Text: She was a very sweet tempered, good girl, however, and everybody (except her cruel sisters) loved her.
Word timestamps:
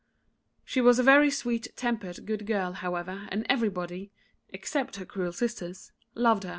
She 0.65 0.81
was 0.81 0.97
a 0.97 1.03
very 1.03 1.29
sweet 1.29 1.67
tempered, 1.75 2.25
good 2.25 2.47
girl, 2.47 2.71
however, 2.71 3.27
and 3.29 3.45
everybody 3.47 4.11
(except 4.49 4.95
her 4.95 5.05
cruel 5.05 5.31
sisters) 5.31 5.91
loved 6.15 6.43
her. 6.43 6.49